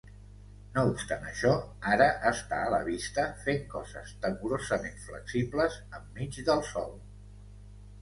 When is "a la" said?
2.69-2.81